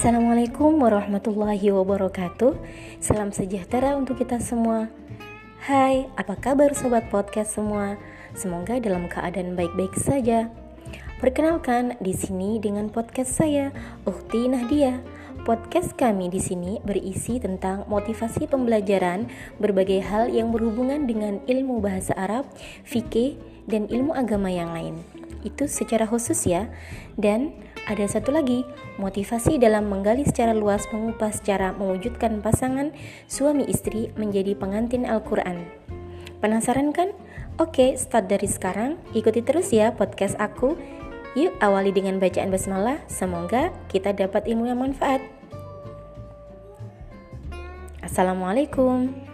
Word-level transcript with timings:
Assalamualaikum 0.00 0.80
warahmatullahi 0.80 1.76
wabarakatuh 1.76 2.56
Salam 3.04 3.36
sejahtera 3.36 4.00
untuk 4.00 4.16
kita 4.16 4.40
semua 4.40 4.88
Hai, 5.68 6.08
apa 6.16 6.40
kabar 6.40 6.72
sobat 6.72 7.12
podcast 7.12 7.60
semua? 7.60 8.00
Semoga 8.32 8.80
dalam 8.80 9.12
keadaan 9.12 9.60
baik-baik 9.60 9.92
saja 10.00 10.48
Perkenalkan 11.20 12.00
di 12.00 12.16
sini 12.16 12.56
dengan 12.56 12.88
podcast 12.88 13.44
saya, 13.44 13.76
Ukti 14.08 14.48
Nahdia 14.48 15.04
Podcast 15.44 15.92
kami 16.00 16.32
di 16.32 16.40
sini 16.40 16.80
berisi 16.80 17.36
tentang 17.36 17.84
motivasi 17.84 18.48
pembelajaran 18.48 19.28
berbagai 19.60 20.00
hal 20.00 20.32
yang 20.32 20.48
berhubungan 20.48 21.04
dengan 21.04 21.44
ilmu 21.44 21.84
bahasa 21.84 22.16
Arab, 22.16 22.48
fikih, 22.88 23.36
dan 23.68 23.84
ilmu 23.88 24.16
agama 24.16 24.48
yang 24.48 24.72
lain. 24.72 25.00
Itu 25.40 25.64
secara 25.64 26.04
khusus 26.04 26.44
ya. 26.44 26.68
Dan 27.16 27.56
ada 27.90 28.06
satu 28.06 28.30
lagi, 28.30 28.62
motivasi 29.02 29.58
dalam 29.58 29.90
menggali 29.90 30.22
secara 30.22 30.54
luas 30.54 30.86
mengupas 30.94 31.42
cara 31.42 31.74
mewujudkan 31.74 32.38
pasangan 32.38 32.94
suami 33.26 33.66
istri 33.66 34.14
menjadi 34.14 34.54
pengantin 34.54 35.02
Al-Quran. 35.02 35.66
Penasaran 36.38 36.94
kan? 36.94 37.10
Oke, 37.58 37.98
start 37.98 38.30
dari 38.30 38.46
sekarang. 38.46 38.94
Ikuti 39.10 39.42
terus 39.42 39.74
ya 39.74 39.90
podcast 39.90 40.38
aku. 40.38 40.78
Yuk 41.34 41.50
awali 41.58 41.90
dengan 41.90 42.22
bacaan 42.22 42.54
basmalah. 42.54 43.02
Semoga 43.10 43.74
kita 43.90 44.14
dapat 44.14 44.46
ilmu 44.46 44.70
yang 44.70 44.78
manfaat. 44.78 45.26
Assalamualaikum. 48.06 49.29